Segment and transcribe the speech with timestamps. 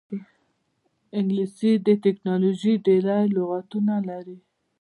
[1.17, 4.37] انګلیسي د ټیکنالوژۍ ډېری لغتونه لري